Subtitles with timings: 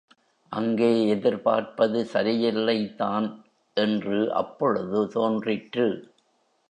[0.51, 3.27] அங்கே எதிர்பார்ப்பது சரியில்லைதான்
[3.77, 5.87] என்று அப்பொழுது தோன்றிற்று.